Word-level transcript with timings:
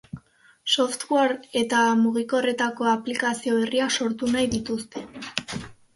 Software 0.75 1.35
eta 1.61 1.81
mugikorretako 1.99 2.89
aplikazio 2.95 3.61
berriak 3.61 3.95
sortu 4.03 4.31
nahi 4.37 4.51
dituzte. 4.55 5.05